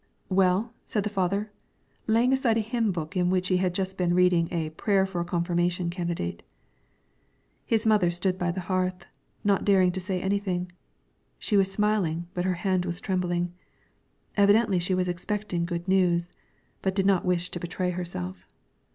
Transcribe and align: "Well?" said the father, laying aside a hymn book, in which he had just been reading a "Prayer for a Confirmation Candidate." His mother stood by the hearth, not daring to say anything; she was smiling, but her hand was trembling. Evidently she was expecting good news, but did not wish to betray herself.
"Well?" 0.29 0.73
said 0.83 1.03
the 1.03 1.11
father, 1.11 1.51
laying 2.07 2.33
aside 2.33 2.57
a 2.57 2.61
hymn 2.61 2.91
book, 2.91 3.15
in 3.15 3.29
which 3.29 3.49
he 3.49 3.57
had 3.57 3.75
just 3.75 3.99
been 3.99 4.15
reading 4.15 4.47
a 4.51 4.71
"Prayer 4.71 5.05
for 5.05 5.21
a 5.21 5.23
Confirmation 5.23 5.91
Candidate." 5.91 6.41
His 7.67 7.85
mother 7.85 8.09
stood 8.09 8.39
by 8.39 8.49
the 8.49 8.61
hearth, 8.61 9.05
not 9.43 9.63
daring 9.63 9.91
to 9.91 9.99
say 10.01 10.19
anything; 10.19 10.71
she 11.37 11.55
was 11.55 11.71
smiling, 11.71 12.25
but 12.33 12.45
her 12.45 12.55
hand 12.55 12.83
was 12.83 12.99
trembling. 12.99 13.53
Evidently 14.35 14.79
she 14.79 14.95
was 14.95 15.07
expecting 15.07 15.65
good 15.65 15.87
news, 15.87 16.33
but 16.81 16.95
did 16.95 17.05
not 17.05 17.23
wish 17.23 17.51
to 17.51 17.59
betray 17.59 17.91
herself. 17.91 18.47